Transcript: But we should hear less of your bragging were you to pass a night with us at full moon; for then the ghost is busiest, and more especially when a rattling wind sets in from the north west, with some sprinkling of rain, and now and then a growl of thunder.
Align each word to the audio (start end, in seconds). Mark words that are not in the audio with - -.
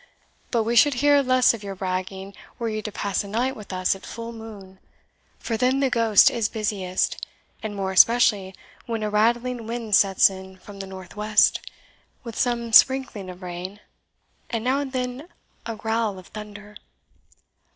But 0.49 0.63
we 0.63 0.75
should 0.75 0.95
hear 0.95 1.21
less 1.21 1.53
of 1.53 1.61
your 1.61 1.75
bragging 1.75 2.33
were 2.57 2.67
you 2.69 2.81
to 2.81 2.91
pass 2.91 3.23
a 3.23 3.27
night 3.27 3.55
with 3.55 3.71
us 3.71 3.95
at 3.95 4.03
full 4.03 4.31
moon; 4.31 4.79
for 5.37 5.57
then 5.57 5.79
the 5.79 5.91
ghost 5.91 6.31
is 6.31 6.49
busiest, 6.49 7.23
and 7.61 7.75
more 7.75 7.91
especially 7.91 8.55
when 8.87 9.03
a 9.03 9.11
rattling 9.11 9.67
wind 9.67 9.93
sets 9.93 10.27
in 10.31 10.57
from 10.57 10.79
the 10.79 10.87
north 10.87 11.15
west, 11.15 11.59
with 12.23 12.35
some 12.35 12.73
sprinkling 12.73 13.29
of 13.29 13.43
rain, 13.43 13.79
and 14.49 14.63
now 14.63 14.79
and 14.79 14.91
then 14.91 15.27
a 15.67 15.75
growl 15.75 16.17
of 16.17 16.29
thunder. 16.29 16.77